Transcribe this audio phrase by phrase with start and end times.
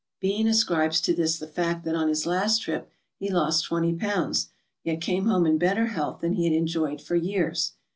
[0.19, 4.49] Bean ascribes to this the fact that on his last trip he losit twenty pounds,
[4.83, 7.73] yet came home in better health than he had enjoyed for years.